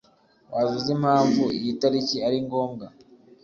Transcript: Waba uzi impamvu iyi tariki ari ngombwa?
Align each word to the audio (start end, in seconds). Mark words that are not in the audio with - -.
Waba 0.53 0.71
uzi 0.77 0.91
impamvu 0.97 1.43
iyi 1.57 1.71
tariki 1.81 2.17
ari 2.27 2.37
ngombwa? 2.45 2.87